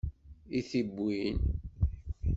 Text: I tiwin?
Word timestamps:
I 0.57 0.61
tiwin? 0.69 1.37